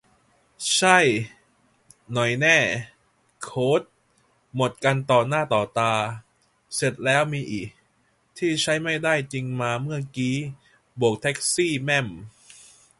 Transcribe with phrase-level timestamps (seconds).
[0.75, 0.99] ใช่
[2.13, 2.57] หน่อยแน่
[3.41, 3.81] โค้ด
[4.55, 5.93] หมดกันต่อหน้าต่อตา
[6.75, 7.61] เสร็จแล้วมีอิ
[8.37, 10.35] ที่ใช้ไม่ได้จริงมา เมื่อกี้
[10.97, 12.07] โบกแท็กซี่แม่ม